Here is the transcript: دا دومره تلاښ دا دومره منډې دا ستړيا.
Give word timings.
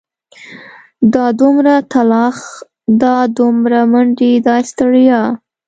دا 1.13 1.25
دومره 1.41 1.73
تلاښ 1.91 2.37
دا 3.01 3.15
دومره 3.37 3.79
منډې 3.91 4.31
دا 4.47 4.55
ستړيا. 4.69 5.21